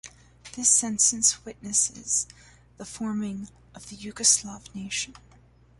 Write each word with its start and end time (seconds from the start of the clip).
This 0.55 0.67
census 0.67 1.45
witnesses 1.45 2.25
the 2.77 2.85
forming 2.85 3.49
of 3.75 3.89
the 3.89 3.95
Yugoslav 3.95 4.73
nation. 4.73 5.13